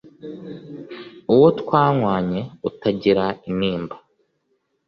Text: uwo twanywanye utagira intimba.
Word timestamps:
uwo 1.33 1.47
twanywanye 1.59 2.41
utagira 2.69 3.25
intimba. 3.49 3.95